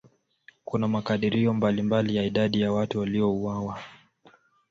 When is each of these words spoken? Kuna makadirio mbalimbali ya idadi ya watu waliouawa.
Kuna 0.65 0.87
makadirio 0.87 1.53
mbalimbali 1.53 2.15
ya 2.15 2.23
idadi 2.23 2.61
ya 2.61 2.71
watu 2.71 2.99
waliouawa. 2.99 3.79